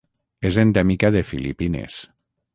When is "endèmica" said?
0.63-1.13